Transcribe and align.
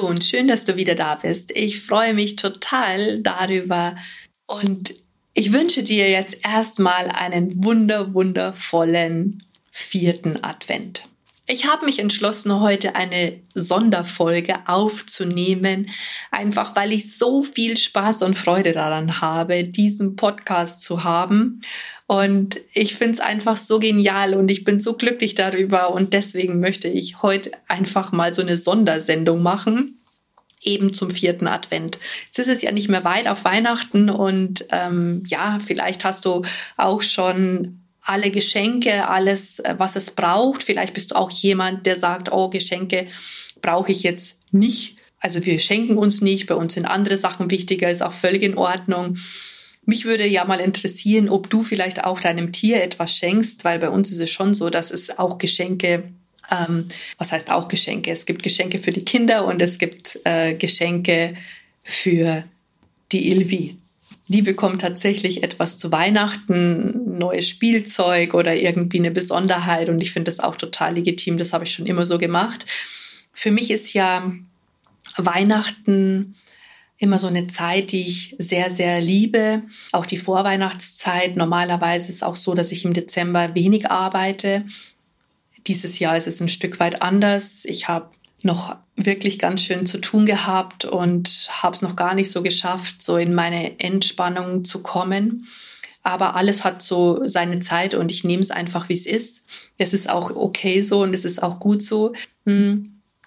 Hallo 0.00 0.08
und 0.08 0.24
schön, 0.24 0.48
dass 0.48 0.64
du 0.64 0.76
wieder 0.76 0.94
da 0.94 1.16
bist. 1.16 1.50
Ich 1.54 1.82
freue 1.82 2.14
mich 2.14 2.36
total 2.36 3.18
darüber 3.18 3.96
und 4.46 4.94
ich 5.34 5.52
wünsche 5.52 5.82
dir 5.82 6.08
jetzt 6.08 6.38
erstmal 6.42 7.08
einen 7.08 7.62
wunder, 7.62 8.14
wundervollen 8.14 9.42
vierten 9.70 10.42
Advent. 10.42 11.04
Ich 11.46 11.66
habe 11.66 11.84
mich 11.84 11.98
entschlossen, 11.98 12.60
heute 12.60 12.94
eine 12.94 13.40
Sonderfolge 13.54 14.68
aufzunehmen, 14.68 15.90
einfach 16.30 16.74
weil 16.76 16.92
ich 16.92 17.18
so 17.18 17.42
viel 17.42 17.76
Spaß 17.76 18.22
und 18.22 18.38
Freude 18.38 18.72
daran 18.72 19.20
habe, 19.20 19.64
diesen 19.64 20.16
Podcast 20.16 20.80
zu 20.80 21.04
haben. 21.04 21.60
Und 22.10 22.60
ich 22.74 22.96
finde 22.96 23.12
es 23.12 23.20
einfach 23.20 23.56
so 23.56 23.78
genial 23.78 24.34
und 24.34 24.50
ich 24.50 24.64
bin 24.64 24.80
so 24.80 24.94
glücklich 24.94 25.36
darüber. 25.36 25.92
Und 25.94 26.12
deswegen 26.12 26.58
möchte 26.58 26.88
ich 26.88 27.22
heute 27.22 27.52
einfach 27.68 28.10
mal 28.10 28.34
so 28.34 28.42
eine 28.42 28.56
Sondersendung 28.56 29.44
machen 29.44 29.96
eben 30.60 30.92
zum 30.92 31.08
vierten 31.08 31.46
Advent. 31.46 32.00
Jetzt 32.26 32.40
ist 32.40 32.48
es 32.48 32.62
ja 32.62 32.72
nicht 32.72 32.88
mehr 32.88 33.04
weit 33.04 33.28
auf 33.28 33.44
Weihnachten 33.44 34.10
und 34.10 34.66
ähm, 34.72 35.22
ja, 35.28 35.60
vielleicht 35.64 36.04
hast 36.04 36.24
du 36.24 36.42
auch 36.76 37.00
schon 37.00 37.78
alle 38.02 38.32
Geschenke, 38.32 39.06
alles, 39.06 39.60
äh, 39.60 39.76
was 39.78 39.94
es 39.94 40.10
braucht. 40.10 40.64
Vielleicht 40.64 40.94
bist 40.94 41.12
du 41.12 41.14
auch 41.14 41.30
jemand, 41.30 41.86
der 41.86 41.96
sagt, 41.96 42.32
oh, 42.32 42.50
Geschenke 42.50 43.06
brauche 43.62 43.92
ich 43.92 44.02
jetzt 44.02 44.52
nicht. 44.52 44.96
Also 45.20 45.46
wir 45.46 45.60
schenken 45.60 45.96
uns 45.96 46.20
nicht, 46.22 46.48
bei 46.48 46.56
uns 46.56 46.74
sind 46.74 46.86
andere 46.86 47.16
Sachen 47.16 47.52
wichtiger, 47.52 47.88
ist 47.88 48.02
auch 48.02 48.12
völlig 48.12 48.42
in 48.42 48.58
Ordnung. 48.58 49.16
Mich 49.90 50.04
würde 50.04 50.24
ja 50.24 50.44
mal 50.44 50.60
interessieren, 50.60 51.28
ob 51.28 51.50
du 51.50 51.64
vielleicht 51.64 52.04
auch 52.04 52.20
deinem 52.20 52.52
Tier 52.52 52.80
etwas 52.82 53.16
schenkst, 53.16 53.64
weil 53.64 53.80
bei 53.80 53.90
uns 53.90 54.12
ist 54.12 54.20
es 54.20 54.30
schon 54.30 54.54
so, 54.54 54.70
dass 54.70 54.92
es 54.92 55.18
auch 55.18 55.38
Geschenke, 55.38 56.04
ähm, 56.48 56.86
was 57.18 57.32
heißt 57.32 57.50
auch 57.50 57.66
Geschenke? 57.66 58.12
Es 58.12 58.24
gibt 58.24 58.44
Geschenke 58.44 58.78
für 58.78 58.92
die 58.92 59.04
Kinder 59.04 59.44
und 59.46 59.60
es 59.60 59.78
gibt 59.78 60.20
äh, 60.24 60.54
Geschenke 60.54 61.34
für 61.82 62.44
die 63.10 63.32
Ilvi 63.32 63.80
die 64.30 64.42
bekommt 64.42 64.80
tatsächlich 64.80 65.42
etwas 65.42 65.76
zu 65.76 65.90
Weihnachten, 65.90 67.18
neues 67.18 67.48
Spielzeug 67.48 68.32
oder 68.32 68.54
irgendwie 68.54 68.98
eine 68.98 69.10
Besonderheit. 69.10 69.88
Und 69.88 70.00
ich 70.00 70.12
finde 70.12 70.30
das 70.30 70.38
auch 70.38 70.54
total 70.54 70.94
legitim. 70.94 71.36
Das 71.36 71.52
habe 71.52 71.64
ich 71.64 71.72
schon 71.72 71.86
immer 71.86 72.06
so 72.06 72.16
gemacht. 72.16 72.64
Für 73.32 73.50
mich 73.50 73.72
ist 73.72 73.92
ja 73.92 74.32
Weihnachten 75.16 76.36
immer 77.00 77.18
so 77.18 77.26
eine 77.26 77.46
Zeit, 77.46 77.92
die 77.92 78.02
ich 78.02 78.36
sehr, 78.38 78.70
sehr 78.70 79.00
liebe. 79.00 79.62
Auch 79.90 80.04
die 80.04 80.18
Vorweihnachtszeit. 80.18 81.34
Normalerweise 81.34 82.10
ist 82.10 82.16
es 82.16 82.22
auch 82.22 82.36
so, 82.36 82.54
dass 82.54 82.70
ich 82.72 82.84
im 82.84 82.92
Dezember 82.92 83.54
wenig 83.54 83.90
arbeite. 83.90 84.66
Dieses 85.66 85.98
Jahr 85.98 86.16
ist 86.16 86.26
es 86.28 86.40
ein 86.40 86.50
Stück 86.50 86.78
weit 86.78 87.00
anders. 87.00 87.64
Ich 87.64 87.88
habe 87.88 88.10
noch 88.42 88.76
wirklich 88.96 89.38
ganz 89.38 89.62
schön 89.62 89.86
zu 89.86 89.98
tun 89.98 90.26
gehabt 90.26 90.84
und 90.84 91.48
habe 91.50 91.74
es 91.74 91.80
noch 91.80 91.96
gar 91.96 92.14
nicht 92.14 92.30
so 92.30 92.42
geschafft, 92.42 93.00
so 93.02 93.16
in 93.16 93.32
meine 93.34 93.80
Entspannung 93.80 94.66
zu 94.66 94.82
kommen. 94.82 95.48
Aber 96.02 96.36
alles 96.36 96.64
hat 96.64 96.82
so 96.82 97.20
seine 97.24 97.60
Zeit 97.60 97.94
und 97.94 98.12
ich 98.12 98.24
nehme 98.24 98.42
es 98.42 98.50
einfach, 98.50 98.90
wie 98.90 98.94
es 98.94 99.06
ist. 99.06 99.46
Es 99.78 99.94
ist 99.94 100.10
auch 100.10 100.36
okay 100.36 100.82
so 100.82 101.02
und 101.02 101.14
es 101.14 101.24
ist 101.24 101.42
auch 101.42 101.58
gut 101.60 101.82
so. 101.82 102.12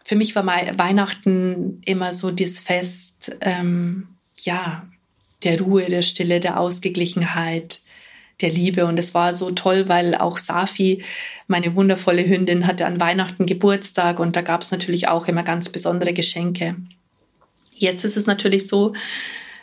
Für 0.04 0.16
mich 0.16 0.36
war 0.36 0.46
Weihnachten 0.46 1.82
immer 1.86 2.14
so 2.14 2.32
das 2.32 2.60
Fest, 2.60 3.38
ähm, 3.42 4.08
ja, 4.38 4.86
der 5.44 5.60
Ruhe, 5.62 5.86
der 5.86 6.02
Stille, 6.02 6.40
der 6.40 6.60
Ausgeglichenheit, 6.60 7.80
der 8.42 8.50
Liebe. 8.50 8.86
Und 8.86 9.00
es 9.00 9.14
war 9.14 9.34
so 9.34 9.52
toll, 9.52 9.88
weil 9.88 10.16
auch 10.16 10.38
Safi, 10.38 11.04
meine 11.48 11.76
wundervolle 11.76 12.28
Hündin, 12.28 12.68
hatte 12.68 12.86
an 12.86 13.00
Weihnachten 13.00 13.46
Geburtstag 13.46 14.20
und 14.20 14.36
da 14.36 14.42
gab 14.42 14.62
es 14.62 14.72
natürlich 14.72 15.08
auch 15.08 15.28
immer 15.28 15.44
ganz 15.44 15.70
besondere 15.70 16.14
Geschenke. 16.14 16.76
Jetzt 17.76 18.04
ist 18.04 18.18
es 18.18 18.26
natürlich 18.26 18.68
so, 18.68 18.94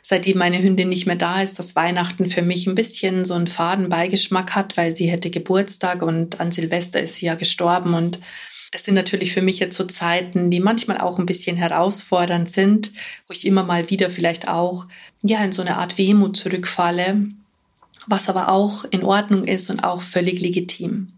seitdem 0.03 0.39
meine 0.39 0.62
Hündin 0.62 0.89
nicht 0.89 1.07
mehr 1.07 1.17
da 1.17 1.43
ist, 1.43 1.59
dass 1.59 1.77
Weihnachten 1.77 2.27
für 2.27 2.43
mich 2.43 2.67
ein 2.67 2.75
bisschen 2.75 3.25
so 3.25 3.34
einen 3.34 3.47
faden 3.47 3.89
Beigeschmack 3.89 4.55
hat, 4.55 4.77
weil 4.77 4.97
sie 4.97 5.11
hätte 5.11 5.31
Geburtstag 5.31 6.03
und 6.03 6.41
an 6.41 6.53
Silvester 6.53 7.01
ist 7.01 7.17
sie 7.17 7.27
ja 7.27 7.34
gestorben 7.34 7.95
und 7.95 8.19
das 8.71 8.85
sind 8.85 8.95
natürlich 8.95 9.33
für 9.33 9.43
mich 9.43 9.59
jetzt 9.59 9.77
so 9.77 9.85
Zeiten, 9.85 10.51
die 10.51 10.61
manchmal 10.61 10.99
auch 10.99 11.19
ein 11.19 11.27
bisschen 11.27 11.57
herausfordernd 11.57 12.49
sind, 12.49 12.93
wo 13.27 13.33
ich 13.33 13.47
immer 13.47 13.65
mal 13.65 13.91
wieder 13.91 14.11
vielleicht 14.11 14.49
auch 14.49 14.87
ja 15.23 15.43
in 15.43 15.53
so 15.53 15.63
eine 15.63 15.77
Art 15.79 15.99
Wehmut 15.99 16.37
zurückfalle, 16.37 17.29
was 18.07 18.29
aber 18.29 18.51
auch 18.51 18.85
in 18.85 19.05
Ordnung 19.05 19.45
ist 19.45 19.71
und 19.71 19.83
auch 19.83 20.03
völlig 20.03 20.41
legitim. 20.41 21.13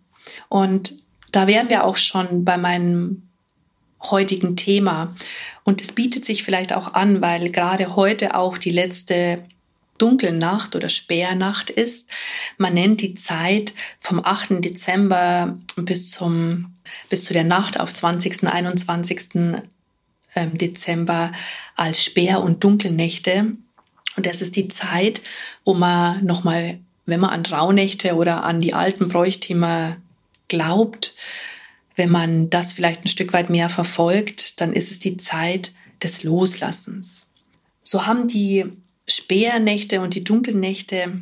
Und 0.48 0.94
da 1.30 1.46
wären 1.46 1.70
wir 1.70 1.84
auch 1.84 1.96
schon 1.96 2.44
bei 2.44 2.56
meinem 2.56 3.22
heutigen 4.10 4.56
Thema. 4.56 5.14
Und 5.64 5.80
es 5.80 5.92
bietet 5.92 6.24
sich 6.24 6.42
vielleicht 6.42 6.72
auch 6.72 6.94
an, 6.94 7.20
weil 7.20 7.50
gerade 7.50 7.96
heute 7.96 8.34
auch 8.34 8.58
die 8.58 8.70
letzte 8.70 9.42
Dunkelnacht 9.98 10.74
oder 10.74 10.88
Sperrnacht 10.88 11.70
ist. 11.70 12.10
Man 12.58 12.74
nennt 12.74 13.00
die 13.00 13.14
Zeit 13.14 13.72
vom 14.00 14.24
8. 14.24 14.64
Dezember 14.64 15.56
bis 15.76 16.10
zum, 16.10 16.71
bis 17.08 17.24
zu 17.24 17.32
der 17.32 17.44
Nacht 17.44 17.78
auf 17.78 17.92
20. 17.92 18.46
21. 18.46 19.60
Ähm, 20.34 20.56
Dezember 20.56 21.32
als 21.76 22.02
Sperr- 22.02 22.42
und 22.42 22.64
Dunkelnächte. 22.64 23.52
Und 24.16 24.26
das 24.26 24.42
ist 24.42 24.56
die 24.56 24.68
Zeit, 24.68 25.22
wo 25.64 25.74
man 25.74 26.24
nochmal, 26.24 26.78
wenn 27.06 27.20
man 27.20 27.30
an 27.30 27.44
Rauhnächte 27.46 28.14
oder 28.14 28.44
an 28.44 28.60
die 28.60 28.74
alten 28.74 29.08
Bräuchtümer 29.08 29.96
glaubt, 30.48 31.14
wenn 31.96 32.10
man 32.10 32.50
das 32.50 32.72
vielleicht 32.72 33.04
ein 33.04 33.08
Stück 33.08 33.32
weit 33.32 33.50
mehr 33.50 33.68
verfolgt, 33.68 34.60
dann 34.60 34.72
ist 34.72 34.90
es 34.90 34.98
die 34.98 35.16
Zeit 35.16 35.72
des 36.02 36.22
Loslassens. 36.22 37.26
So 37.82 38.06
haben 38.06 38.28
die 38.28 38.64
Späernächte 39.06 40.00
und 40.00 40.14
die 40.14 40.24
Dunkelnächte 40.24 41.20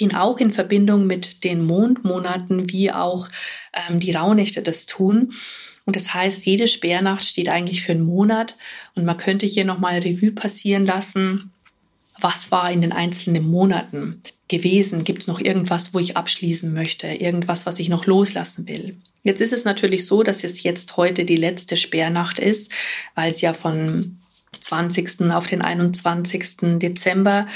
stehen 0.00 0.14
auch 0.14 0.38
in 0.38 0.50
Verbindung 0.50 1.06
mit 1.06 1.44
den 1.44 1.62
Mondmonaten, 1.66 2.70
wie 2.70 2.90
auch 2.90 3.28
ähm, 3.74 4.00
die 4.00 4.12
Rauhnächte 4.12 4.62
das 4.62 4.86
tun. 4.86 5.28
Und 5.84 5.94
das 5.94 6.14
heißt, 6.14 6.46
jede 6.46 6.68
Sperrnacht 6.68 7.22
steht 7.22 7.50
eigentlich 7.50 7.82
für 7.82 7.92
einen 7.92 8.06
Monat 8.06 8.56
und 8.94 9.04
man 9.04 9.18
könnte 9.18 9.44
hier 9.44 9.66
nochmal 9.66 9.98
Revue 9.98 10.32
passieren 10.32 10.86
lassen, 10.86 11.52
was 12.18 12.50
war 12.50 12.72
in 12.72 12.80
den 12.80 12.92
einzelnen 12.92 13.50
Monaten 13.50 14.22
gewesen? 14.48 15.04
Gibt 15.04 15.20
es 15.20 15.28
noch 15.28 15.38
irgendwas, 15.40 15.92
wo 15.92 15.98
ich 15.98 16.16
abschließen 16.16 16.72
möchte? 16.72 17.06
Irgendwas, 17.06 17.66
was 17.66 17.78
ich 17.78 17.90
noch 17.90 18.06
loslassen 18.06 18.68
will? 18.68 18.96
Jetzt 19.22 19.42
ist 19.42 19.52
es 19.52 19.66
natürlich 19.66 20.06
so, 20.06 20.22
dass 20.22 20.44
es 20.44 20.62
jetzt 20.62 20.96
heute 20.96 21.26
die 21.26 21.36
letzte 21.36 21.76
Sperrnacht 21.76 22.38
ist, 22.38 22.72
weil 23.14 23.30
es 23.30 23.42
ja 23.42 23.52
von 23.52 24.18
20. 24.58 25.30
auf 25.30 25.46
den 25.46 25.60
21. 25.60 26.78
Dezember 26.78 27.46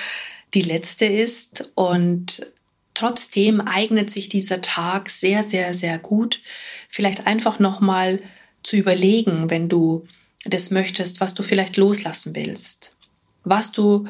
die 0.54 0.62
letzte 0.62 1.04
ist 1.04 1.70
und 1.75 2.47
trotzdem 2.94 3.60
eignet 3.60 4.10
sich 4.10 4.28
dieser 4.28 4.60
Tag 4.60 5.10
sehr, 5.10 5.42
sehr, 5.42 5.75
sehr 5.75 5.98
gut, 5.98 6.41
vielleicht 6.88 7.26
einfach 7.26 7.59
nochmal 7.59 8.20
zu 8.62 8.76
überlegen, 8.76 9.50
wenn 9.50 9.69
du 9.69 10.06
das 10.44 10.70
möchtest, 10.70 11.20
was 11.20 11.34
du 11.34 11.43
vielleicht 11.43 11.76
loslassen 11.76 12.34
willst, 12.34 12.97
was 13.43 13.73
du 13.73 14.06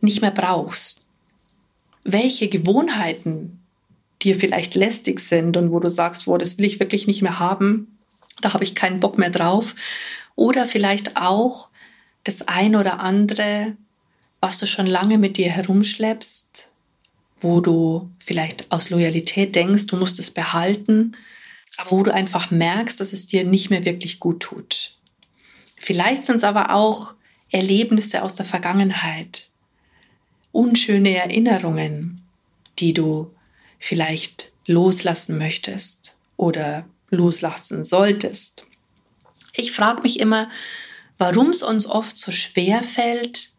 nicht 0.00 0.22
mehr 0.22 0.30
brauchst. 0.30 1.02
Welche 2.04 2.48
Gewohnheiten 2.48 3.60
dir 4.22 4.34
vielleicht 4.34 4.74
lästig 4.74 5.20
sind 5.20 5.56
und 5.56 5.70
wo 5.70 5.80
du 5.80 5.88
sagst, 5.88 6.26
wo 6.26 6.36
das 6.38 6.58
will 6.58 6.64
ich 6.64 6.80
wirklich 6.80 7.06
nicht 7.06 7.22
mehr 7.22 7.38
haben, 7.38 7.98
da 8.40 8.52
habe 8.54 8.64
ich 8.64 8.74
keinen 8.74 9.00
Bock 9.00 9.18
mehr 9.18 9.30
drauf. 9.30 9.74
Oder 10.34 10.66
vielleicht 10.66 11.16
auch 11.16 11.68
das 12.24 12.48
ein 12.48 12.74
oder 12.74 13.00
andere, 13.00 13.76
was 14.42 14.58
du 14.58 14.66
schon 14.66 14.86
lange 14.86 15.18
mit 15.18 15.36
dir 15.36 15.50
herumschleppst, 15.50 16.72
wo 17.38 17.60
du 17.60 18.10
vielleicht 18.18 18.70
aus 18.72 18.90
Loyalität 18.90 19.54
denkst, 19.54 19.86
du 19.86 19.96
musst 19.96 20.18
es 20.18 20.32
behalten, 20.32 21.12
aber 21.76 21.92
wo 21.92 22.02
du 22.02 22.12
einfach 22.12 22.50
merkst, 22.50 23.00
dass 23.00 23.12
es 23.12 23.28
dir 23.28 23.44
nicht 23.44 23.70
mehr 23.70 23.84
wirklich 23.84 24.18
gut 24.18 24.40
tut. 24.40 24.96
Vielleicht 25.76 26.26
sind 26.26 26.36
es 26.36 26.44
aber 26.44 26.74
auch 26.74 27.14
Erlebnisse 27.50 28.24
aus 28.24 28.34
der 28.34 28.44
Vergangenheit, 28.44 29.48
unschöne 30.50 31.16
Erinnerungen, 31.16 32.20
die 32.80 32.94
du 32.94 33.32
vielleicht 33.78 34.50
loslassen 34.66 35.38
möchtest 35.38 36.18
oder 36.36 36.84
loslassen 37.10 37.84
solltest. 37.84 38.66
Ich 39.54 39.70
frage 39.70 40.02
mich 40.02 40.18
immer, 40.18 40.50
warum 41.18 41.50
es 41.50 41.62
uns 41.62 41.86
oft 41.86 42.18
so 42.18 42.32
schwer 42.32 42.82
fällt, 42.82 43.51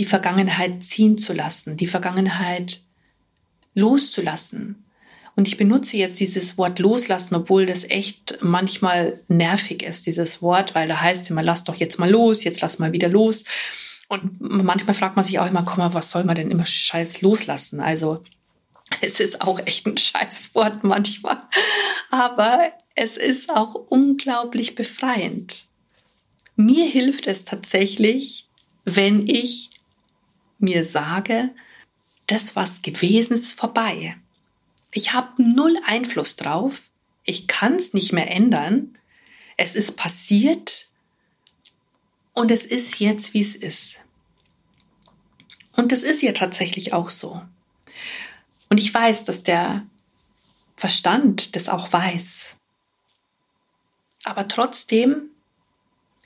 die 0.00 0.06
Vergangenheit 0.06 0.82
ziehen 0.82 1.18
zu 1.18 1.34
lassen, 1.34 1.76
die 1.76 1.86
Vergangenheit 1.86 2.80
loszulassen. 3.74 4.86
Und 5.36 5.46
ich 5.46 5.58
benutze 5.58 5.98
jetzt 5.98 6.18
dieses 6.18 6.56
Wort 6.56 6.78
loslassen, 6.78 7.34
obwohl 7.34 7.66
das 7.66 7.84
echt 7.84 8.38
manchmal 8.40 9.22
nervig 9.28 9.82
ist, 9.82 10.06
dieses 10.06 10.40
Wort, 10.40 10.74
weil 10.74 10.88
da 10.88 11.00
heißt 11.00 11.30
immer, 11.30 11.42
lass 11.42 11.64
doch 11.64 11.76
jetzt 11.76 11.98
mal 11.98 12.10
los, 12.10 12.44
jetzt 12.44 12.62
lass 12.62 12.78
mal 12.78 12.92
wieder 12.92 13.08
los. 13.08 13.44
Und 14.08 14.40
manchmal 14.40 14.94
fragt 14.94 15.16
man 15.16 15.24
sich 15.24 15.38
auch 15.38 15.46
immer, 15.46 15.62
komm 15.64 15.78
mal, 15.78 15.94
was 15.94 16.10
soll 16.10 16.24
man 16.24 16.34
denn 16.34 16.50
immer 16.50 16.66
scheiß 16.66 17.20
loslassen? 17.20 17.80
Also 17.80 18.22
es 19.02 19.20
ist 19.20 19.42
auch 19.42 19.60
echt 19.66 19.86
ein 19.86 19.98
Scheißwort 19.98 20.82
manchmal, 20.82 21.42
aber 22.10 22.72
es 22.94 23.18
ist 23.18 23.50
auch 23.50 23.74
unglaublich 23.74 24.74
befreiend. 24.74 25.66
Mir 26.56 26.86
hilft 26.86 27.26
es 27.26 27.44
tatsächlich, 27.44 28.48
wenn 28.84 29.26
ich 29.28 29.69
mir 30.62 30.84
sage, 30.84 31.50
das, 32.26 32.56
was 32.56 32.82
gewesen 32.82 33.34
ist, 33.34 33.58
vorbei. 33.58 34.16
Ich 34.92 35.12
habe 35.12 35.42
null 35.42 35.76
Einfluss 35.86 36.36
drauf. 36.36 36.90
Ich 37.24 37.48
kann 37.48 37.74
es 37.74 37.92
nicht 37.92 38.12
mehr 38.12 38.30
ändern. 38.30 38.98
Es 39.56 39.74
ist 39.74 39.96
passiert 39.96 40.88
und 42.32 42.50
es 42.50 42.64
ist 42.64 43.00
jetzt, 43.00 43.34
wie 43.34 43.40
es 43.40 43.54
ist. 43.54 44.00
Und 45.76 45.92
das 45.92 46.02
ist 46.02 46.22
ja 46.22 46.32
tatsächlich 46.32 46.92
auch 46.92 47.08
so. 47.08 47.42
Und 48.68 48.78
ich 48.78 48.92
weiß, 48.92 49.24
dass 49.24 49.42
der 49.42 49.86
Verstand 50.76 51.56
das 51.56 51.68
auch 51.68 51.92
weiß. 51.92 52.56
Aber 54.24 54.48
trotzdem 54.48 55.30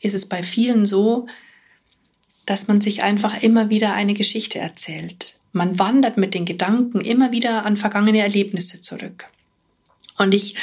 ist 0.01 0.15
es 0.15 0.29
bei 0.29 0.43
vielen 0.43 0.87
so, 0.87 1.27
dass 2.47 2.69
man 2.69 2.81
sich 2.81 3.03
einfach 3.03 3.43
immer 3.43 3.71
wieder 3.71 3.95
eine 3.95 4.15
Geschichte 4.15 4.59
erzählt. 4.59 5.39
Man 5.53 5.79
wandert 5.79 6.17
mit 6.17 6.35
den 6.35 6.45
Gedanken 6.45 7.01
immer 7.01 7.33
wieder 7.33 7.65
an 7.65 7.77
vergangene 7.77 8.21
Erlebnisse 8.21 8.81
zurück. 8.81 9.27
Und 10.19 10.35
ich 10.35 10.57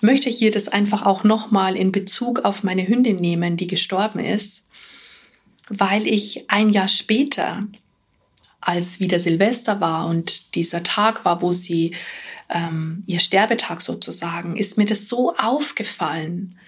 möchte 0.00 0.30
hier 0.30 0.50
das 0.50 0.68
einfach 0.68 1.04
auch 1.04 1.24
nochmal 1.24 1.76
in 1.76 1.92
Bezug 1.92 2.40
auf 2.44 2.62
meine 2.64 2.86
Hündin 2.86 3.16
nehmen, 3.16 3.56
die 3.56 3.66
gestorben 3.66 4.20
ist, 4.20 4.68
weil 5.68 6.06
ich 6.06 6.50
ein 6.50 6.70
Jahr 6.70 6.88
später, 6.88 7.66
als 8.60 9.00
wieder 9.00 9.18
Silvester 9.18 9.80
war 9.80 10.06
und 10.06 10.54
dieser 10.54 10.82
Tag 10.82 11.24
war, 11.24 11.40
wo 11.40 11.52
sie 11.52 11.94
ähm, 12.48 13.04
ihr 13.06 13.20
Sterbetag 13.20 13.80
sozusagen, 13.80 14.56
ist 14.56 14.78
mir 14.78 14.86
das 14.86 15.08
so 15.08 15.34
aufgefallen, 15.36 16.58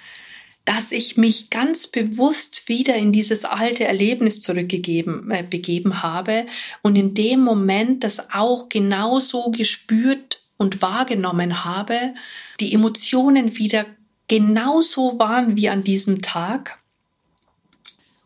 dass 0.68 0.92
ich 0.92 1.16
mich 1.16 1.48
ganz 1.48 1.86
bewusst 1.86 2.68
wieder 2.68 2.94
in 2.94 3.10
dieses 3.10 3.46
alte 3.46 3.86
Erlebnis 3.86 4.42
zurückgegeben 4.42 5.30
äh, 5.30 5.42
begeben 5.42 6.02
habe 6.02 6.46
und 6.82 6.94
in 6.96 7.14
dem 7.14 7.40
Moment 7.40 8.04
das 8.04 8.34
auch 8.34 8.68
genauso 8.68 9.50
gespürt 9.50 10.42
und 10.58 10.82
wahrgenommen 10.82 11.64
habe, 11.64 12.12
die 12.60 12.74
Emotionen 12.74 13.56
wieder 13.56 13.86
genauso 14.28 15.18
waren 15.18 15.56
wie 15.56 15.70
an 15.70 15.84
diesem 15.84 16.20
Tag. 16.20 16.78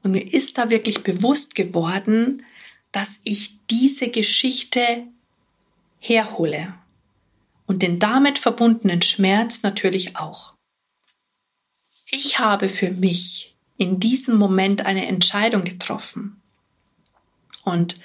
Und 0.02 0.10
mir 0.10 0.26
ist 0.26 0.58
da 0.58 0.68
wirklich 0.68 1.04
bewusst 1.04 1.54
geworden, 1.54 2.44
dass 2.90 3.20
ich 3.22 3.52
diese 3.70 4.08
Geschichte 4.08 5.04
herhole 6.00 6.74
und 7.68 7.82
den 7.82 8.00
damit 8.00 8.40
verbundenen 8.40 9.00
Schmerz 9.00 9.62
natürlich 9.62 10.16
auch. 10.16 10.54
Ich 12.14 12.38
habe 12.38 12.68
für 12.68 12.90
mich 12.90 13.56
in 13.78 13.98
diesem 13.98 14.36
Moment 14.36 14.84
eine 14.84 15.06
Entscheidung 15.06 15.64
getroffen. 15.64 16.42
Und 17.64 17.98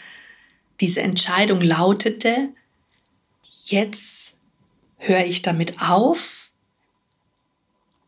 diese 0.79 1.01
Entscheidung 1.01 1.59
lautete, 1.59 2.49
jetzt 3.65 4.39
höre 4.95 5.25
ich 5.25 5.41
damit 5.41 5.81
auf, 5.81 6.51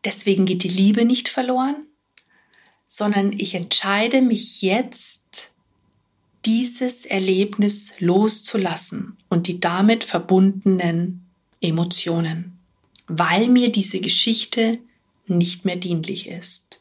deswegen 0.04 0.46
geht 0.46 0.62
die 0.62 0.68
Liebe 0.68 1.04
nicht 1.04 1.28
verloren, 1.28 1.76
sondern 2.88 3.34
ich 3.34 3.54
entscheide 3.54 4.22
mich 4.22 4.62
jetzt, 4.62 5.52
dieses 6.46 7.04
Erlebnis 7.04 8.00
loszulassen 8.00 9.18
und 9.28 9.48
die 9.48 9.60
damit 9.60 10.02
verbundenen 10.02 11.26
Emotionen, 11.60 12.58
weil 13.06 13.48
mir 13.48 13.70
diese 13.70 14.00
Geschichte 14.00 14.78
nicht 15.38 15.64
mehr 15.64 15.76
dienlich 15.76 16.28
ist. 16.28 16.80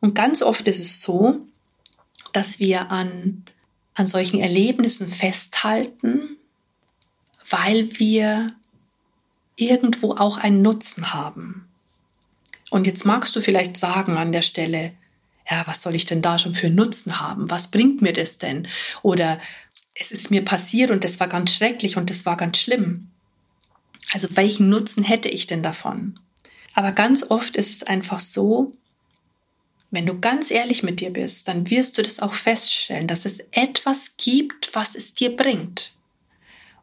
Und 0.00 0.14
ganz 0.14 0.42
oft 0.42 0.66
ist 0.68 0.80
es 0.80 1.02
so, 1.02 1.40
dass 2.32 2.58
wir 2.58 2.90
an, 2.90 3.44
an 3.94 4.06
solchen 4.06 4.40
Erlebnissen 4.40 5.08
festhalten, 5.08 6.36
weil 7.48 7.98
wir 7.98 8.54
irgendwo 9.56 10.12
auch 10.12 10.38
einen 10.38 10.62
Nutzen 10.62 11.12
haben. 11.12 11.68
Und 12.70 12.86
jetzt 12.86 13.04
magst 13.04 13.36
du 13.36 13.40
vielleicht 13.40 13.76
sagen 13.76 14.16
an 14.16 14.32
der 14.32 14.42
Stelle, 14.42 14.92
ja, 15.50 15.66
was 15.66 15.82
soll 15.82 15.94
ich 15.94 16.06
denn 16.06 16.22
da 16.22 16.38
schon 16.38 16.54
für 16.54 16.70
Nutzen 16.70 17.20
haben? 17.20 17.50
Was 17.50 17.70
bringt 17.70 18.00
mir 18.00 18.12
das 18.12 18.38
denn? 18.38 18.66
Oder 19.02 19.38
es 19.94 20.10
ist 20.10 20.30
mir 20.30 20.44
passiert 20.44 20.90
und 20.90 21.04
das 21.04 21.20
war 21.20 21.28
ganz 21.28 21.52
schrecklich 21.52 21.96
und 21.96 22.10
das 22.10 22.24
war 22.24 22.36
ganz 22.36 22.58
schlimm. 22.58 23.10
Also 24.12 24.28
welchen 24.36 24.68
Nutzen 24.68 25.04
hätte 25.04 25.28
ich 25.28 25.46
denn 25.46 25.62
davon? 25.62 26.18
Aber 26.74 26.92
ganz 26.92 27.24
oft 27.28 27.56
ist 27.56 27.70
es 27.70 27.82
einfach 27.82 28.20
so, 28.20 28.70
wenn 29.90 30.06
du 30.06 30.18
ganz 30.18 30.50
ehrlich 30.50 30.82
mit 30.82 31.00
dir 31.00 31.10
bist, 31.10 31.48
dann 31.48 31.68
wirst 31.68 31.98
du 31.98 32.02
das 32.02 32.20
auch 32.20 32.32
feststellen, 32.32 33.06
dass 33.06 33.26
es 33.26 33.40
etwas 33.50 34.16
gibt, 34.16 34.74
was 34.74 34.94
es 34.94 35.12
dir 35.12 35.36
bringt. 35.36 35.92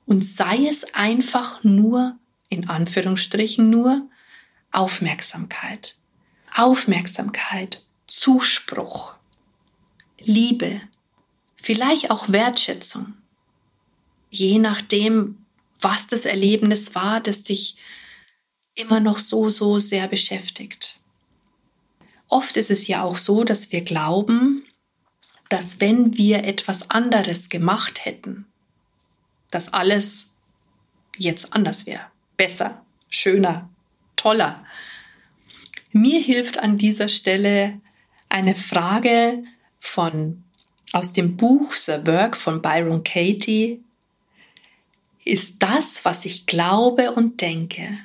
Und 0.06 0.24
sei 0.24 0.68
es 0.68 0.94
einfach 0.94 1.64
nur, 1.64 2.18
in 2.50 2.70
Anführungsstrichen 2.70 3.70
nur, 3.70 4.08
Aufmerksamkeit. 4.72 5.96
Aufmerksamkeit, 6.56 7.84
Zuspruch, 8.08 9.16
Liebe, 10.20 10.82
vielleicht 11.56 12.12
auch 12.12 12.30
Wertschätzung. 12.30 13.14
Je 14.30 14.60
nachdem, 14.60 15.46
was 15.80 16.08
das 16.08 16.26
Erlebnis 16.26 16.94
war, 16.94 17.22
das 17.22 17.44
dich 17.44 17.76
immer 18.80 19.00
noch 19.00 19.20
so, 19.20 19.50
so 19.50 19.78
sehr 19.78 20.08
beschäftigt. 20.08 21.00
Oft 22.28 22.58
ist 22.58 22.72
es 22.72 22.88
ja 22.88 23.04
auch 23.04 23.18
so, 23.18 23.44
dass 23.44 23.72
wir 23.72 23.82
glauben, 23.82 24.64
dass 25.50 25.82
wenn 25.82 26.16
wir 26.16 26.44
etwas 26.44 26.90
anderes 26.92 27.50
gemacht 27.50 28.06
hätten, 28.06 28.46
dass 29.52 29.74
alles 29.74 30.36
jetzt 31.18 31.54
anders 31.54 31.86
wäre, 31.88 32.06
besser, 32.38 32.86
schöner, 33.10 33.70
toller. 34.16 34.64
Mir 35.92 36.22
hilft 36.22 36.60
an 36.60 36.78
dieser 36.78 37.08
Stelle 37.08 37.82
eine 38.30 38.54
Frage 38.54 39.44
von 39.80 40.44
aus 40.92 41.14
dem 41.14 41.36
Buch 41.36 41.74
The 41.74 42.06
Work 42.06 42.38
von 42.38 42.62
Byron 42.62 43.04
Katie. 43.04 43.84
Ist 45.24 45.62
das, 45.62 46.06
was 46.06 46.26
ich 46.26 46.46
glaube 46.46 47.12
und 47.12 47.42
denke, 47.42 48.00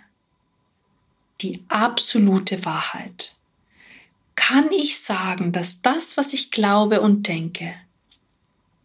die 1.45 1.63
absolute 1.69 2.65
Wahrheit. 2.65 3.35
Kann 4.35 4.73
ich 4.73 4.99
sagen, 4.99 5.53
dass 5.53 5.83
das, 5.83 6.17
was 6.17 6.33
ich 6.33 6.51
glaube 6.51 7.01
und 7.03 7.29
denke, 7.29 7.75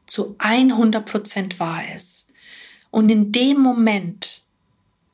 zu 0.05 0.35
100% 0.37 1.57
wahr 1.59 1.83
ist? 1.95 2.29
Und 2.91 3.09
in 3.09 3.31
dem 3.31 3.59
Moment 3.59 4.43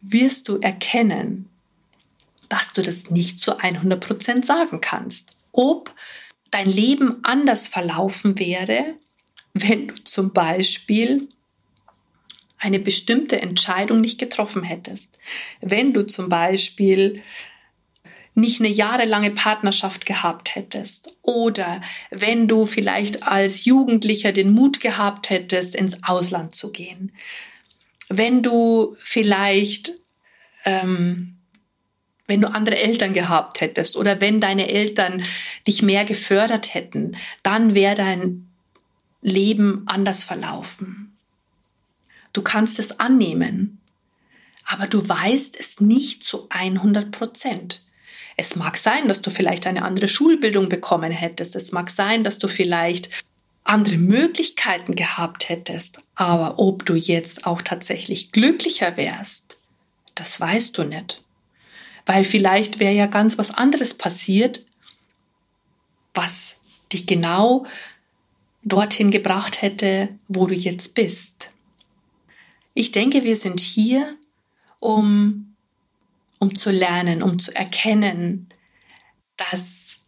wirst 0.01 0.49
du 0.49 0.57
erkennen, 0.57 1.47
dass 2.49 2.73
du 2.73 2.81
das 2.81 3.11
nicht 3.11 3.39
zu 3.39 3.59
100% 3.59 4.43
sagen 4.43 4.81
kannst. 4.81 5.37
Ob 5.51 5.93
dein 6.51 6.67
Leben 6.67 7.23
anders 7.23 7.67
verlaufen 7.67 8.39
wäre, 8.39 8.95
wenn 9.53 9.87
du 9.87 10.03
zum 10.03 10.33
Beispiel 10.33 11.29
eine 12.65 12.79
bestimmte 12.79 13.39
Entscheidung 13.39 14.01
nicht 14.01 14.19
getroffen 14.19 14.63
hättest. 14.63 15.19
Wenn 15.61 15.93
du 15.93 16.07
zum 16.07 16.29
Beispiel 16.29 17.21
nicht 18.33 18.59
eine 18.59 18.69
jahrelange 18.69 19.29
Partnerschaft 19.29 20.07
gehabt 20.07 20.55
hättest 20.55 21.15
oder 21.21 21.79
wenn 22.09 22.47
du 22.47 22.65
vielleicht 22.65 23.23
als 23.23 23.65
Jugendlicher 23.65 24.31
den 24.31 24.51
Mut 24.51 24.79
gehabt 24.79 25.29
hättest, 25.29 25.75
ins 25.75 26.03
Ausland 26.03 26.55
zu 26.55 26.71
gehen. 26.71 27.11
Wenn 28.09 28.41
du 28.41 28.97
vielleicht, 28.99 29.93
ähm, 30.65 31.37
wenn 32.27 32.41
du 32.41 32.51
andere 32.51 32.77
Eltern 32.77 33.13
gehabt 33.13 33.61
hättest 33.61 33.95
oder 33.95 34.19
wenn 34.21 34.41
deine 34.41 34.69
Eltern 34.69 35.23
dich 35.67 35.83
mehr 35.83 36.03
gefördert 36.03 36.73
hätten, 36.73 37.15
dann 37.43 37.75
wäre 37.75 37.95
dein 37.95 38.49
Leben 39.21 39.83
anders 39.85 40.23
verlaufen. 40.23 41.14
Du 42.35 42.41
kannst 42.41 42.79
es 42.79 42.99
annehmen, 42.99 43.79
aber 44.65 44.87
du 44.87 45.07
weißt 45.07 45.57
es 45.57 45.79
nicht 45.79 46.21
zu 46.21 46.47
100 46.49 47.09
Prozent. 47.09 47.81
Es 48.35 48.57
mag 48.57 48.77
sein, 48.77 49.07
dass 49.07 49.21
du 49.21 49.29
vielleicht 49.29 49.65
eine 49.67 49.83
andere 49.83 50.09
Schulbildung 50.09 50.67
bekommen 50.67 51.13
hättest. 51.13 51.55
Es 51.55 51.71
mag 51.71 51.89
sein, 51.89 52.25
dass 52.25 52.37
du 52.37 52.49
vielleicht 52.49 53.09
andere 53.63 53.95
Möglichkeiten 53.95 54.97
gehabt 54.97 55.47
hättest, 55.47 56.01
aber 56.15 56.59
ob 56.59 56.85
du 56.85 56.95
jetzt 56.95 57.47
auch 57.47 57.61
tatsächlich 57.61 58.33
glücklicher 58.33 58.97
wärst, 58.97 59.57
das 60.13 60.37
weißt 60.37 60.77
du 60.77 60.83
nicht. 60.83 61.23
Weil 62.05 62.25
vielleicht 62.25 62.79
wäre 62.81 62.93
ja 62.93 63.05
ganz 63.05 63.37
was 63.37 63.51
anderes 63.51 63.93
passiert, 63.93 64.65
was 66.13 66.59
dich 66.91 67.07
genau 67.07 67.65
dorthin 68.61 69.09
gebracht 69.09 69.61
hätte, 69.61 70.09
wo 70.27 70.47
du 70.47 70.53
jetzt 70.53 70.95
bist. 70.95 71.51
Ich 72.75 72.91
denke, 72.91 73.23
wir 73.23 73.37
sind 73.37 73.61
hier, 73.61 74.17
um, 74.79 75.55
um 76.39 76.53
zu 76.53 76.71
lernen, 76.71 77.23
um 77.23 77.39
zu 77.39 77.55
erkennen, 77.55 78.49
dass 79.37 79.99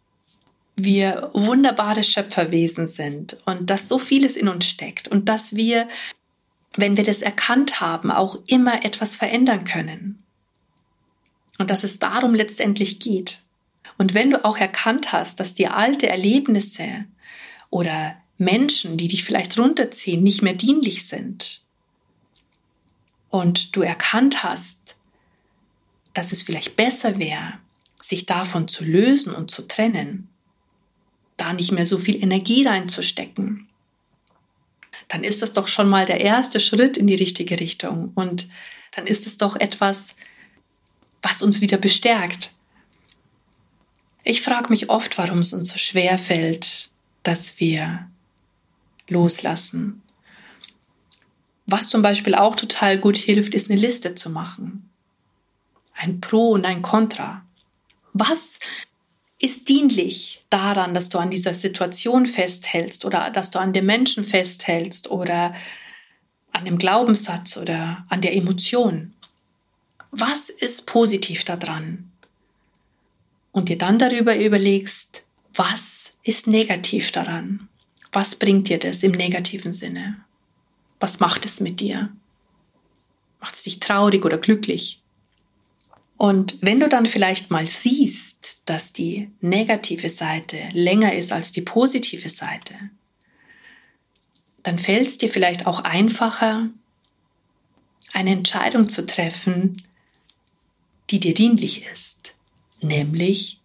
wir 0.76 1.30
wunderbare 1.32 2.04
Schöpferwesen 2.04 2.86
sind 2.86 3.38
und 3.46 3.70
dass 3.70 3.88
so 3.88 3.98
vieles 3.98 4.36
in 4.36 4.48
uns 4.48 4.66
steckt 4.66 5.08
und 5.08 5.30
dass 5.30 5.56
wir, 5.56 5.88
wenn 6.76 6.98
wir 6.98 7.04
das 7.04 7.22
erkannt 7.22 7.80
haben, 7.80 8.10
auch 8.10 8.38
immer 8.46 8.84
etwas 8.84 9.16
verändern 9.16 9.64
können. 9.64 10.22
Und 11.58 11.70
dass 11.70 11.84
es 11.84 11.98
darum 11.98 12.34
letztendlich 12.34 13.00
geht. 13.00 13.40
Und 13.96 14.12
wenn 14.12 14.30
du 14.30 14.44
auch 14.44 14.58
erkannt 14.58 15.10
hast, 15.10 15.40
dass 15.40 15.54
dir 15.54 15.74
alte 15.74 16.06
Erlebnisse 16.08 17.06
oder 17.70 18.14
Menschen, 18.36 18.98
die 18.98 19.08
dich 19.08 19.24
vielleicht 19.24 19.58
runterziehen, 19.58 20.22
nicht 20.22 20.42
mehr 20.42 20.52
dienlich 20.52 21.08
sind, 21.08 21.62
und 23.30 23.76
du 23.76 23.82
erkannt 23.82 24.42
hast, 24.42 24.96
dass 26.14 26.32
es 26.32 26.42
vielleicht 26.42 26.76
besser 26.76 27.18
wäre, 27.18 27.54
sich 28.00 28.26
davon 28.26 28.68
zu 28.68 28.84
lösen 28.84 29.34
und 29.34 29.50
zu 29.50 29.62
trennen, 29.62 30.28
da 31.36 31.52
nicht 31.52 31.72
mehr 31.72 31.86
so 31.86 31.98
viel 31.98 32.22
Energie 32.22 32.66
reinzustecken, 32.66 33.68
dann 35.08 35.24
ist 35.24 35.42
das 35.42 35.54
doch 35.54 35.68
schon 35.68 35.88
mal 35.88 36.06
der 36.06 36.20
erste 36.20 36.60
Schritt 36.60 36.96
in 36.96 37.06
die 37.06 37.14
richtige 37.14 37.58
Richtung. 37.58 38.12
Und 38.14 38.48
dann 38.92 39.06
ist 39.06 39.26
es 39.26 39.38
doch 39.38 39.56
etwas, 39.56 40.16
was 41.22 41.42
uns 41.42 41.60
wieder 41.60 41.78
bestärkt. 41.78 42.52
Ich 44.22 44.42
frage 44.42 44.68
mich 44.68 44.90
oft, 44.90 45.16
warum 45.16 45.38
es 45.38 45.52
uns 45.52 45.70
so 45.70 45.78
schwer 45.78 46.18
fällt, 46.18 46.90
dass 47.22 47.58
wir 47.60 48.10
loslassen. 49.08 50.02
Was 51.70 51.90
zum 51.90 52.00
Beispiel 52.00 52.34
auch 52.34 52.56
total 52.56 52.96
gut 52.96 53.18
hilft, 53.18 53.52
ist 53.52 53.70
eine 53.70 53.78
Liste 53.78 54.14
zu 54.14 54.30
machen. 54.30 54.88
Ein 55.94 56.18
Pro 56.18 56.52
und 56.52 56.64
ein 56.64 56.80
Contra. 56.80 57.44
Was 58.14 58.58
ist 59.38 59.68
dienlich 59.68 60.46
daran, 60.48 60.94
dass 60.94 61.10
du 61.10 61.18
an 61.18 61.30
dieser 61.30 61.52
Situation 61.52 62.24
festhältst 62.24 63.04
oder 63.04 63.28
dass 63.30 63.50
du 63.50 63.58
an 63.58 63.74
dem 63.74 63.84
Menschen 63.84 64.24
festhältst 64.24 65.10
oder 65.10 65.54
an 66.52 66.64
dem 66.64 66.78
Glaubenssatz 66.78 67.58
oder 67.58 68.06
an 68.08 68.22
der 68.22 68.34
Emotion? 68.34 69.12
Was 70.10 70.48
ist 70.48 70.86
positiv 70.86 71.44
daran? 71.44 72.10
Und 73.52 73.68
dir 73.68 73.76
dann 73.76 73.98
darüber 73.98 74.34
überlegst, 74.38 75.26
was 75.52 76.16
ist 76.22 76.46
negativ 76.46 77.12
daran? 77.12 77.68
Was 78.10 78.36
bringt 78.36 78.70
dir 78.70 78.78
das 78.78 79.02
im 79.02 79.12
negativen 79.12 79.74
Sinne? 79.74 80.24
Was 81.00 81.20
macht 81.20 81.44
es 81.44 81.60
mit 81.60 81.80
dir? 81.80 82.10
Macht 83.40 83.54
es 83.54 83.62
dich 83.62 83.80
traurig 83.80 84.24
oder 84.24 84.38
glücklich? 84.38 85.02
Und 86.16 86.58
wenn 86.60 86.80
du 86.80 86.88
dann 86.88 87.06
vielleicht 87.06 87.50
mal 87.50 87.68
siehst, 87.68 88.62
dass 88.64 88.92
die 88.92 89.30
negative 89.40 90.08
Seite 90.08 90.58
länger 90.72 91.14
ist 91.14 91.32
als 91.32 91.52
die 91.52 91.62
positive 91.62 92.28
Seite, 92.28 92.74
dann 94.64 94.80
fällt 94.80 95.06
es 95.06 95.18
dir 95.18 95.30
vielleicht 95.30 95.66
auch 95.66 95.80
einfacher, 95.80 96.68
eine 98.12 98.32
Entscheidung 98.32 98.88
zu 98.88 99.06
treffen, 99.06 99.80
die 101.10 101.20
dir 101.20 101.34
dienlich 101.34 101.86
ist, 101.86 102.34
nämlich 102.80 103.60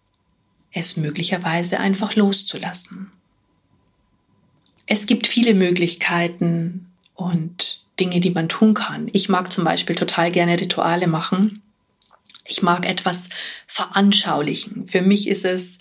es 0.70 0.96
möglicherweise 0.96 1.80
einfach 1.80 2.14
loszulassen. 2.14 3.10
Es 4.86 5.06
gibt 5.06 5.26
viele 5.26 5.54
Möglichkeiten 5.54 6.93
und 7.14 7.84
Dinge, 7.98 8.20
die 8.20 8.30
man 8.30 8.48
tun 8.48 8.74
kann. 8.74 9.08
Ich 9.12 9.28
mag 9.28 9.52
zum 9.52 9.64
Beispiel 9.64 9.96
total 9.96 10.30
gerne 10.30 10.60
Rituale 10.60 11.06
machen 11.06 11.62
ich 12.46 12.62
mag 12.62 12.86
etwas 12.86 13.30
veranschaulichen. 13.66 14.86
Für 14.86 15.02
mich 15.02 15.28
ist 15.28 15.44
es 15.44 15.78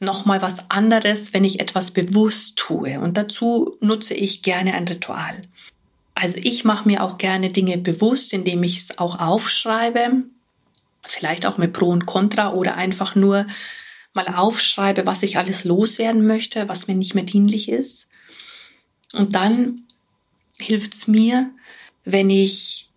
nochmal 0.00 0.40
was 0.40 0.70
anderes, 0.70 1.34
wenn 1.34 1.44
ich 1.44 1.60
etwas 1.60 1.90
bewusst 1.90 2.56
tue. 2.56 2.98
Und 3.00 3.16
dazu 3.16 3.76
nutze 3.80 4.14
ich 4.14 4.42
gerne 4.42 4.74
ein 4.74 4.88
Ritual. 4.88 5.42
Also 6.14 6.38
ich 6.42 6.64
mache 6.64 6.88
mir 6.88 7.02
auch 7.02 7.18
gerne 7.18 7.50
Dinge 7.50 7.78
bewusst, 7.78 8.32
indem 8.32 8.62
ich 8.62 8.78
es 8.78 8.98
auch 8.98 9.18
aufschreibe. 9.18 10.20
Vielleicht 11.02 11.46
auch 11.46 11.58
mit 11.58 11.72
Pro 11.72 11.88
und 11.88 12.06
Contra 12.06 12.52
oder 12.52 12.76
einfach 12.76 13.14
nur 13.14 13.46
mal 14.14 14.26
aufschreibe, 14.26 15.06
was 15.06 15.22
ich 15.22 15.38
alles 15.38 15.64
loswerden 15.64 16.26
möchte, 16.26 16.68
was 16.68 16.88
mir 16.88 16.94
nicht 16.94 17.14
mehr 17.14 17.24
dienlich 17.24 17.68
ist. 17.68 18.08
Und 19.12 19.34
dann 19.34 19.84
hilft 20.60 20.94
es 20.94 21.08
mir, 21.08 21.50
wenn 22.04 22.30
ich 22.30 22.88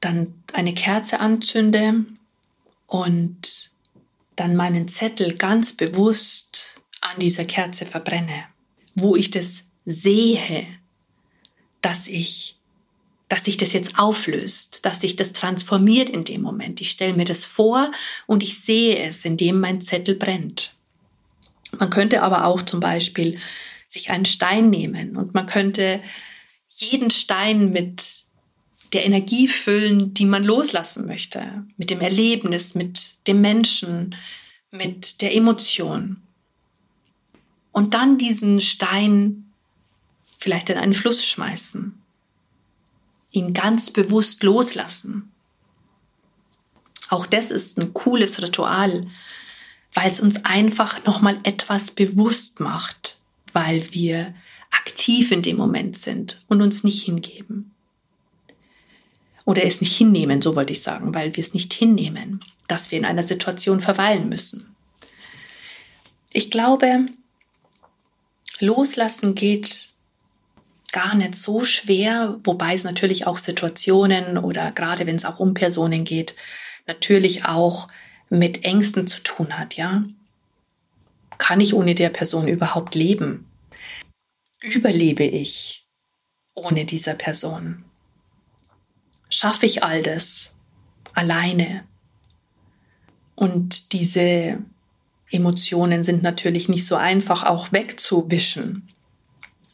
dann 0.00 0.34
eine 0.52 0.74
Kerze 0.74 1.20
anzünde 1.20 2.04
und 2.86 3.70
dann 4.36 4.56
meinen 4.56 4.88
Zettel 4.88 5.34
ganz 5.34 5.72
bewusst 5.72 6.80
an 7.00 7.18
dieser 7.18 7.44
Kerze 7.44 7.86
verbrenne, 7.86 8.44
wo 8.94 9.16
ich 9.16 9.30
das 9.30 9.64
sehe, 9.84 10.66
dass 11.82 12.06
ich 12.06 12.54
dass 13.28 13.44
sich 13.44 13.58
das 13.58 13.74
jetzt 13.74 13.98
auflöst, 13.98 14.86
dass 14.86 15.02
sich 15.02 15.14
das 15.16 15.34
transformiert 15.34 16.08
in 16.08 16.24
dem 16.24 16.40
Moment. 16.40 16.80
Ich 16.80 16.90
stelle 16.90 17.14
mir 17.14 17.26
das 17.26 17.44
vor 17.44 17.92
und 18.26 18.42
ich 18.42 18.58
sehe 18.58 18.96
es, 18.96 19.24
indem 19.24 19.60
mein 19.60 19.82
Zettel 19.82 20.14
brennt. 20.14 20.72
Man 21.78 21.90
könnte 21.90 22.22
aber 22.22 22.46
auch 22.46 22.62
zum 22.62 22.80
Beispiel 22.80 23.38
sich 23.86 24.10
einen 24.10 24.24
Stein 24.24 24.70
nehmen 24.70 25.16
und 25.16 25.34
man 25.34 25.46
könnte 25.46 26.00
jeden 26.80 27.10
Stein 27.10 27.70
mit 27.70 28.24
der 28.92 29.04
Energie 29.04 29.48
füllen, 29.48 30.14
die 30.14 30.26
man 30.26 30.44
loslassen 30.44 31.06
möchte, 31.06 31.64
mit 31.76 31.90
dem 31.90 32.00
Erlebnis, 32.00 32.74
mit 32.74 33.14
dem 33.26 33.40
Menschen, 33.40 34.16
mit 34.70 35.20
der 35.20 35.34
Emotion. 35.34 36.22
Und 37.72 37.94
dann 37.94 38.18
diesen 38.18 38.60
Stein 38.60 39.52
vielleicht 40.38 40.70
in 40.70 40.78
einen 40.78 40.94
Fluss 40.94 41.26
schmeißen, 41.26 42.00
ihn 43.32 43.52
ganz 43.52 43.90
bewusst 43.90 44.42
loslassen. 44.42 45.30
Auch 47.10 47.26
das 47.26 47.50
ist 47.50 47.78
ein 47.78 47.92
cooles 47.92 48.40
Ritual, 48.40 49.06
weil 49.94 50.10
es 50.10 50.20
uns 50.20 50.44
einfach 50.44 51.04
nochmal 51.04 51.38
etwas 51.42 51.90
bewusst 51.90 52.60
macht, 52.60 53.18
weil 53.52 53.92
wir 53.92 54.34
aktiv 54.70 55.32
in 55.32 55.42
dem 55.42 55.56
Moment 55.56 55.96
sind 55.96 56.44
und 56.48 56.62
uns 56.62 56.84
nicht 56.84 57.04
hingeben 57.04 57.74
oder 59.48 59.64
es 59.64 59.80
nicht 59.80 59.96
hinnehmen, 59.96 60.42
so 60.42 60.54
wollte 60.56 60.74
ich 60.74 60.82
sagen, 60.82 61.14
weil 61.14 61.34
wir 61.34 61.40
es 61.40 61.54
nicht 61.54 61.72
hinnehmen, 61.72 62.44
dass 62.66 62.90
wir 62.90 62.98
in 62.98 63.06
einer 63.06 63.22
Situation 63.22 63.80
verweilen 63.80 64.28
müssen. 64.28 64.76
Ich 66.34 66.50
glaube, 66.50 67.06
loslassen 68.60 69.34
geht 69.34 69.94
gar 70.92 71.14
nicht 71.14 71.34
so 71.34 71.64
schwer, 71.64 72.38
wobei 72.44 72.74
es 72.74 72.84
natürlich 72.84 73.26
auch 73.26 73.38
Situationen 73.38 74.36
oder 74.36 74.70
gerade 74.70 75.06
wenn 75.06 75.16
es 75.16 75.24
auch 75.24 75.38
um 75.38 75.54
Personen 75.54 76.04
geht, 76.04 76.34
natürlich 76.86 77.46
auch 77.46 77.88
mit 78.28 78.64
Ängsten 78.64 79.06
zu 79.06 79.22
tun 79.22 79.58
hat, 79.58 79.78
ja. 79.78 80.02
Kann 81.38 81.62
ich 81.62 81.72
ohne 81.72 81.94
der 81.94 82.10
Person 82.10 82.48
überhaupt 82.48 82.94
leben? 82.94 83.47
Überlebe 84.62 85.24
ich 85.24 85.86
ohne 86.54 86.84
dieser 86.84 87.14
Person? 87.14 87.84
schaffe 89.28 89.66
ich 89.66 89.82
all 89.82 90.02
das 90.02 90.54
alleine? 91.14 91.84
Und 93.34 93.92
diese 93.92 94.58
Emotionen 95.30 96.02
sind 96.04 96.22
natürlich 96.22 96.68
nicht 96.68 96.86
so 96.86 96.96
einfach 96.96 97.44
auch 97.44 97.72
wegzuwischen. 97.72 98.88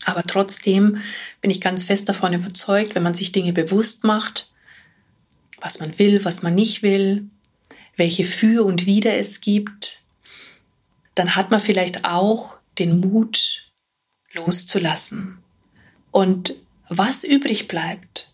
Aber 0.05 0.23
trotzdem 0.25 0.99
bin 1.41 1.51
ich 1.51 1.63
ganz 1.63 1.85
fest 1.85 2.09
davon 2.09 2.35
überzeugt, 2.35 2.95
wenn 2.95 3.03
man 3.03 3.15
sich 3.15 3.33
Dinge 3.33 3.53
bewusst 3.55 4.05
macht, 4.05 4.49
was 5.61 5.81
man 5.81 5.99
will, 5.99 6.25
was 6.25 6.43
man 6.43 6.55
nicht 6.55 6.83
will, 6.83 7.31
welche 7.97 8.25
für 8.25 8.67
und 8.67 8.85
wider 8.85 9.17
es 9.17 9.41
gibt, 9.41 10.03
dann 11.15 11.37
hat 11.37 11.51
man 11.51 11.61
vielleicht 11.61 12.05
auch 12.05 12.57
den 12.79 13.01
Mut 13.01 13.64
loszulassen. 14.35 15.39
Und 16.11 16.55
was 16.89 17.25
übrig 17.25 17.69
bleibt, 17.69 18.31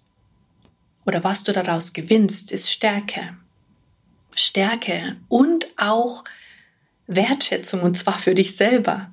oder 1.06 1.24
was 1.24 1.44
du 1.44 1.52
daraus 1.52 1.92
gewinnst, 1.92 2.52
ist 2.52 2.70
Stärke. 2.70 3.36
Stärke 4.34 5.16
und 5.28 5.66
auch 5.76 6.24
Wertschätzung 7.06 7.82
und 7.82 7.96
zwar 7.96 8.18
für 8.18 8.34
dich 8.34 8.56
selber. 8.56 9.10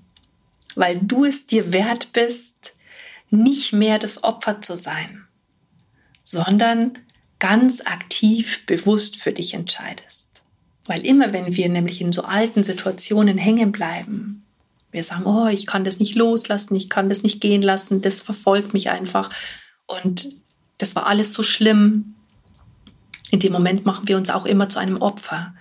weil 0.78 1.00
du 1.00 1.26
es 1.26 1.48
dir 1.48 1.74
wert 1.74 2.14
bist, 2.14 2.74
nicht 3.32 3.74
mehr 3.74 3.98
das 3.98 4.24
Opfer 4.24 4.62
zu 4.62 4.78
sein, 4.78 5.26
sondern 6.24 7.00
ganz 7.40 7.82
aktiv 7.82 8.66
bewusst 8.68 9.18
für 9.18 9.34
dich 9.34 9.56
entscheidest. 9.56 10.44
Weil 10.86 11.06
immer 11.06 11.34
wenn 11.34 11.56
wir 11.56 11.68
nämlich 11.68 12.00
in 12.00 12.14
so 12.14 12.24
alten 12.24 12.64
Situationen 12.64 13.38
hängen 13.40 13.72
bleiben, 13.72 14.46
wir 14.92 15.04
sagen, 15.04 15.26
oh, 15.26 15.48
ich 15.48 15.66
kann 15.66 15.84
das 15.84 16.00
nicht 16.00 16.16
loslassen, 16.16 16.76
ich 16.76 16.90
kann 16.90 17.10
das 17.10 17.24
nicht 17.24 17.42
gehen 17.42 17.62
lassen, 17.62 18.02
das 18.02 18.22
verfolgt 18.22 18.74
mich 18.74 18.90
einfach 18.90 19.30
und 19.86 20.28
das 20.78 20.96
war 20.96 21.08
alles 21.08 21.34
so 21.34 21.44
schlimm. 21.44 22.16
In 23.32 23.40
dem 23.40 23.52
Moment 23.52 23.86
machen 23.86 24.08
wir 24.08 24.18
uns 24.18 24.30
auch 24.30 24.46
immer 24.46 24.70
zu 24.70 24.80
einem 24.80 25.02
Opfer. 25.02 25.54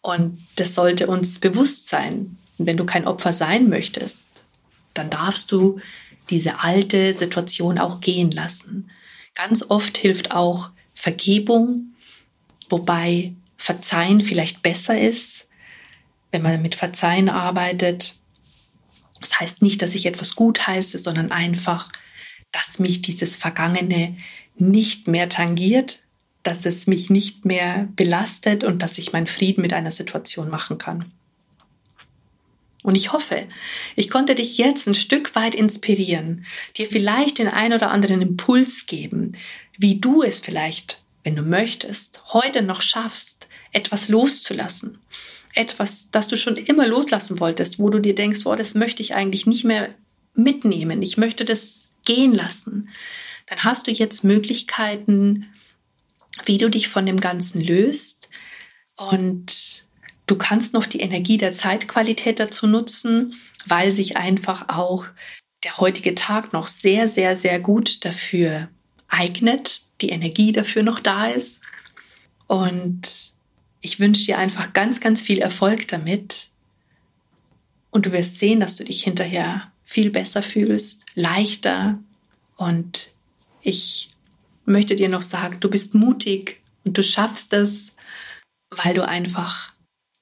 Und 0.00 0.38
das 0.56 0.74
sollte 0.74 1.06
uns 1.06 1.38
bewusst 1.38 1.88
sein. 1.88 2.36
Wenn 2.58 2.76
du 2.76 2.84
kein 2.84 3.06
Opfer 3.06 3.32
sein 3.32 3.68
möchtest, 3.68 4.44
dann 4.94 5.10
darfst 5.10 5.50
du 5.52 5.80
diese 6.30 6.60
alte 6.60 7.14
Situation 7.14 7.78
auch 7.78 8.00
gehen 8.00 8.30
lassen. 8.30 8.90
Ganz 9.34 9.64
oft 9.68 9.96
hilft 9.96 10.32
auch 10.32 10.70
Vergebung, 10.94 11.94
wobei 12.68 13.34
Verzeihen 13.56 14.20
vielleicht 14.20 14.62
besser 14.62 15.00
ist, 15.00 15.48
wenn 16.30 16.42
man 16.42 16.60
mit 16.60 16.74
Verzeihen 16.74 17.28
arbeitet. 17.28 18.17
Das 19.20 19.40
heißt 19.40 19.62
nicht, 19.62 19.82
dass 19.82 19.94
ich 19.94 20.06
etwas 20.06 20.34
gut 20.34 20.66
heiße, 20.66 20.98
sondern 20.98 21.32
einfach, 21.32 21.90
dass 22.52 22.78
mich 22.78 23.02
dieses 23.02 23.36
Vergangene 23.36 24.16
nicht 24.56 25.08
mehr 25.08 25.28
tangiert, 25.28 26.00
dass 26.42 26.66
es 26.66 26.86
mich 26.86 27.10
nicht 27.10 27.44
mehr 27.44 27.88
belastet 27.96 28.64
und 28.64 28.82
dass 28.82 28.98
ich 28.98 29.12
meinen 29.12 29.26
Frieden 29.26 29.62
mit 29.62 29.72
einer 29.72 29.90
Situation 29.90 30.48
machen 30.48 30.78
kann. 30.78 31.10
Und 32.82 32.94
ich 32.94 33.12
hoffe, 33.12 33.46
ich 33.96 34.08
konnte 34.08 34.34
dich 34.34 34.56
jetzt 34.56 34.86
ein 34.86 34.94
Stück 34.94 35.34
weit 35.34 35.54
inspirieren, 35.54 36.46
dir 36.76 36.86
vielleicht 36.86 37.38
den 37.38 37.48
ein 37.48 37.72
oder 37.72 37.90
anderen 37.90 38.22
Impuls 38.22 38.86
geben, 38.86 39.32
wie 39.76 40.00
du 40.00 40.22
es 40.22 40.40
vielleicht, 40.40 41.02
wenn 41.22 41.36
du 41.36 41.42
möchtest, 41.42 42.32
heute 42.32 42.62
noch 42.62 42.80
schaffst, 42.80 43.48
etwas 43.72 44.08
loszulassen. 44.08 44.98
Etwas, 45.54 46.10
das 46.10 46.28
du 46.28 46.36
schon 46.36 46.56
immer 46.56 46.86
loslassen 46.86 47.40
wolltest, 47.40 47.78
wo 47.78 47.90
du 47.90 47.98
dir 47.98 48.14
denkst, 48.14 48.44
boah, 48.44 48.56
das 48.56 48.74
möchte 48.74 49.02
ich 49.02 49.14
eigentlich 49.14 49.46
nicht 49.46 49.64
mehr 49.64 49.94
mitnehmen. 50.34 51.02
Ich 51.02 51.16
möchte 51.16 51.44
das 51.44 51.96
gehen 52.04 52.34
lassen. 52.34 52.90
Dann 53.46 53.64
hast 53.64 53.86
du 53.86 53.90
jetzt 53.90 54.24
Möglichkeiten, 54.24 55.46
wie 56.44 56.58
du 56.58 56.68
dich 56.68 56.88
von 56.88 57.06
dem 57.06 57.20
Ganzen 57.20 57.60
löst 57.60 58.28
und 58.96 59.88
Du 60.28 60.36
kannst 60.36 60.74
noch 60.74 60.84
die 60.84 61.00
Energie 61.00 61.38
der 61.38 61.54
Zeitqualität 61.54 62.38
dazu 62.38 62.66
nutzen, 62.66 63.34
weil 63.66 63.94
sich 63.94 64.18
einfach 64.18 64.68
auch 64.68 65.06
der 65.64 65.78
heutige 65.78 66.14
Tag 66.14 66.52
noch 66.52 66.68
sehr, 66.68 67.08
sehr, 67.08 67.34
sehr 67.34 67.58
gut 67.58 68.04
dafür 68.04 68.68
eignet, 69.08 69.82
die 70.02 70.10
Energie 70.10 70.52
dafür 70.52 70.82
noch 70.82 71.00
da 71.00 71.28
ist. 71.28 71.62
Und 72.46 73.32
ich 73.80 74.00
wünsche 74.00 74.26
dir 74.26 74.38
einfach 74.38 74.72
ganz, 74.72 75.00
ganz 75.00 75.22
viel 75.22 75.38
Erfolg 75.38 75.88
damit. 75.88 76.48
Und 77.90 78.06
du 78.06 78.12
wirst 78.12 78.38
sehen, 78.38 78.60
dass 78.60 78.76
du 78.76 78.84
dich 78.84 79.02
hinterher 79.02 79.72
viel 79.84 80.10
besser 80.10 80.42
fühlst, 80.42 81.06
leichter. 81.14 81.98
Und 82.56 83.08
ich 83.62 84.10
möchte 84.64 84.96
dir 84.96 85.08
noch 85.08 85.22
sagen, 85.22 85.60
du 85.60 85.70
bist 85.70 85.94
mutig 85.94 86.60
und 86.84 86.98
du 86.98 87.02
schaffst 87.02 87.52
es, 87.52 87.94
weil 88.70 88.94
du 88.94 89.06
einfach 89.06 89.72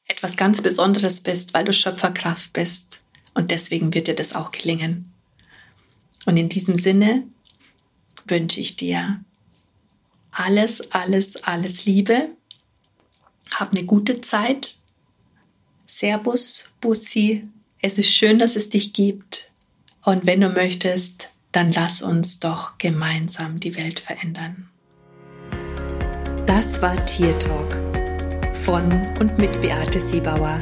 etwas 0.07 0.37
ganz 0.37 0.63
Besonderes 0.63 1.21
bist, 1.21 1.55
weil 1.55 1.65
du 1.65 1.73
Schöpferkraft 1.73 2.53
bist. 2.53 3.03
Und 3.35 3.51
deswegen 3.51 3.93
wird 3.93 4.07
dir 4.07 4.15
das 4.15 4.35
auch 4.35 4.51
gelingen. 4.53 5.13
Und 6.25 6.37
in 6.37 6.49
diesem 6.49 6.77
Sinne 6.77 7.25
wünsche 8.27 8.61
ich 8.61 8.77
dir 8.77 9.21
alles, 10.31 10.93
alles, 10.93 11.37
alles 11.37 11.87
Liebe. 11.87 12.29
Hab 13.53 13.73
eine 13.73 13.85
gute 13.85 14.21
Zeit. 14.21 14.77
Servus, 15.87 16.73
Bussi. 16.81 17.45
Es 17.81 17.99
ist 17.99 18.11
schön, 18.11 18.39
dass 18.39 18.57
es 18.57 18.71
dich 18.71 18.93
gibt. 18.93 19.51
Und 20.05 20.27
wenn 20.27 20.41
du 20.41 20.49
möchtest, 20.49 21.31
dann 21.53 21.73
lass 21.73 22.03
uns 22.03 22.41
doch 22.41 22.79
gemeinsam 22.79 23.61
die 23.61 23.77
Welt 23.77 24.01
verändern. 24.01 24.69
Das 26.47 26.83
war 26.83 27.05
Tier 27.07 27.39
Talk 27.39 27.77
von 28.55 28.91
und 29.19 29.39
mit 29.39 29.61
Beate 29.63 30.01
Siebauer, 30.01 30.61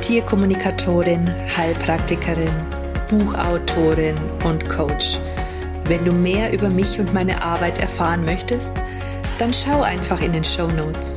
Tierkommunikatorin, 0.00 1.32
Heilpraktikerin, 1.56 2.50
Buchautorin 3.08 4.16
und 4.44 4.68
Coach. 4.68 5.18
Wenn 5.84 6.04
du 6.04 6.12
mehr 6.12 6.52
über 6.52 6.68
mich 6.68 6.98
und 6.98 7.14
meine 7.14 7.40
Arbeit 7.42 7.78
erfahren 7.78 8.24
möchtest, 8.24 8.74
dann 9.38 9.54
schau 9.54 9.82
einfach 9.82 10.20
in 10.20 10.32
den 10.32 10.44
Show 10.44 10.66
Notes. 10.66 11.16